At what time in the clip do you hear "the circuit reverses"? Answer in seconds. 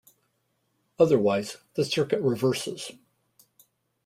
1.75-2.89